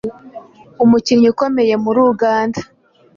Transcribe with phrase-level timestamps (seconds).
[0.83, 2.59] Umukinnyi ukomeye muri Uganda